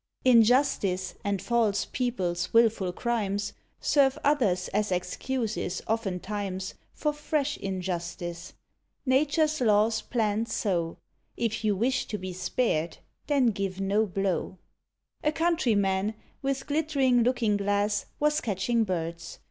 [0.25, 8.53] Injustice, and false people's wilful crimes, Serve others as excuses, oftentimes, For fresh injustice.
[9.05, 10.97] Nature's law's planned so;
[11.37, 14.57] If you wish to be spared, then give no blow.
[15.23, 19.37] A Countryman, with glittering looking glass, Was catching birds.